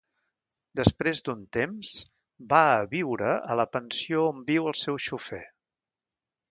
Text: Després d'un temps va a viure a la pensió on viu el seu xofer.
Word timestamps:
Després 0.79 1.21
d'un 1.27 1.43
temps 1.57 1.91
va 2.55 2.63
a 2.71 2.89
viure 2.97 3.37
a 3.37 3.59
la 3.63 3.67
pensió 3.77 4.27
on 4.35 4.43
viu 4.53 4.71
el 4.73 4.79
seu 4.87 5.03
xofer. 5.09 5.45